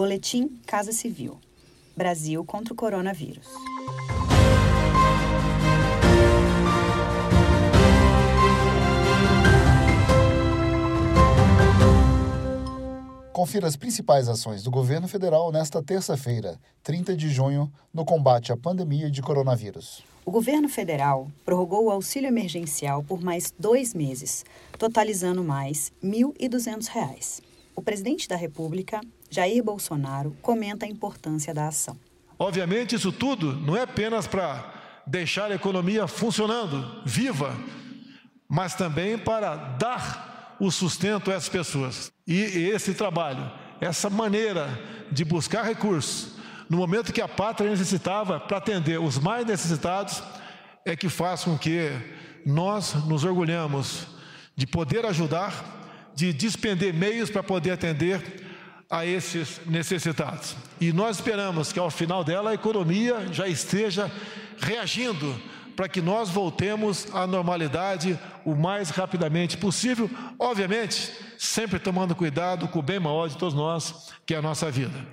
[0.00, 1.36] Boletim Casa Civil.
[1.94, 3.46] Brasil contra o coronavírus.
[13.30, 18.56] Confira as principais ações do governo federal nesta terça-feira, 30 de junho, no combate à
[18.56, 20.02] pandemia de coronavírus.
[20.24, 24.46] O governo federal prorrogou o auxílio emergencial por mais dois meses,
[24.78, 27.49] totalizando mais R$ 1.200.
[27.80, 29.00] O presidente da República,
[29.30, 31.98] Jair Bolsonaro, comenta a importância da ação.
[32.38, 37.56] Obviamente, isso tudo não é apenas para deixar a economia funcionando, viva,
[38.46, 42.12] mas também para dar o sustento a essas pessoas.
[42.26, 42.34] E
[42.70, 43.50] esse trabalho,
[43.80, 44.68] essa maneira
[45.10, 46.34] de buscar recursos,
[46.68, 50.22] no momento que a pátria necessitava para atender os mais necessitados,
[50.84, 51.88] é que faz com que
[52.44, 54.06] nós nos orgulhamos
[54.54, 55.79] de poder ajudar
[56.20, 58.20] de despender meios para poder atender
[58.90, 60.54] a esses necessitados.
[60.78, 64.12] E nós esperamos que ao final dela a economia já esteja
[64.58, 65.34] reagindo
[65.74, 72.80] para que nós voltemos à normalidade o mais rapidamente possível, obviamente, sempre tomando cuidado com
[72.80, 75.06] o bem maior de todos nós, que é a nossa vida.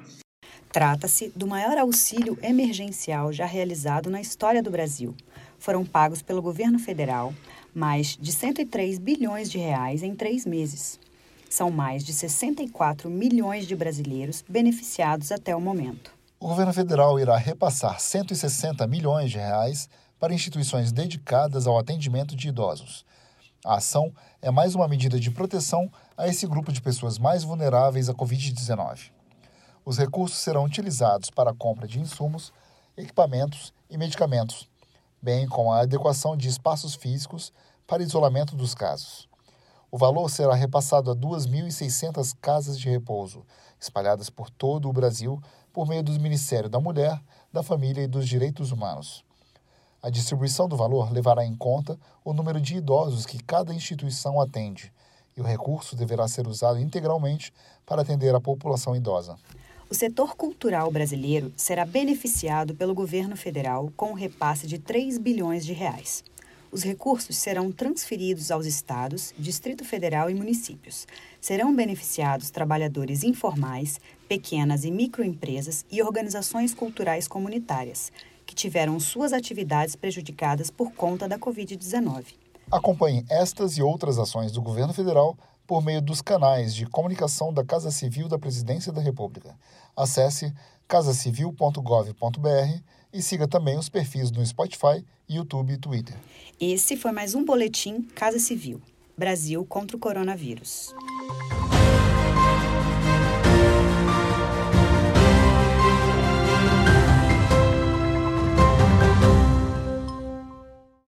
[0.73, 5.16] Trata-se do maior auxílio emergencial já realizado na história do Brasil.
[5.68, 7.34] Foram pagos pelo governo federal
[7.76, 10.98] mais de 103 bilhões de reais em três meses.
[11.50, 16.14] São mais de 64 milhões de brasileiros beneficiados até o momento.
[16.40, 22.48] O governo federal irá repassar 160 milhões de reais para instituições dedicadas ao atendimento de
[22.48, 23.06] idosos.
[23.66, 28.08] A ação é mais uma medida de proteção a esse grupo de pessoas mais vulneráveis
[28.08, 29.12] à Covid-19.
[29.84, 32.54] Os recursos serão utilizados para a compra de insumos,
[32.95, 34.70] equipamentos e medicamentos,
[35.22, 37.52] bem como a adequação de espaços físicos
[37.86, 39.28] para isolamento dos casos.
[39.90, 43.45] O valor será repassado a 2.600 casas de repouso,
[43.80, 47.22] espalhadas por todo o Brasil, por meio do Ministério da Mulher,
[47.54, 49.23] da Família e dos Direitos Humanos.
[50.02, 54.92] A distribuição do valor levará em conta o número de idosos que cada instituição atende,
[55.36, 57.54] e o recurso deverá ser usado integralmente
[57.86, 59.38] para atender a população idosa.
[59.89, 65.65] O setor cultural brasileiro será beneficiado pelo governo federal com um repasse de 3 bilhões
[65.65, 66.25] de reais.
[66.70, 71.08] Os recursos serão transferidos aos estados, Distrito Federal e municípios.
[71.39, 78.11] Serão beneficiados trabalhadores informais, pequenas e microempresas e organizações culturais comunitárias,
[78.45, 82.33] que tiveram suas atividades prejudicadas por conta da Covid-19.
[82.69, 85.37] Acompanhe estas e outras ações do governo federal
[85.67, 89.54] por meio dos canais de comunicação da Casa Civil da Presidência da República.
[89.95, 90.54] Acesse
[90.88, 92.82] casacivil.gov.br
[93.14, 96.16] e siga também os perfis no Spotify, YouTube e Twitter.
[96.60, 98.82] Esse foi mais um boletim Casa Civil.
[99.17, 100.94] Brasil contra o coronavírus.